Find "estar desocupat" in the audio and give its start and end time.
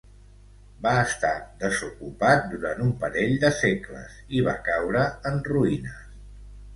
1.07-2.47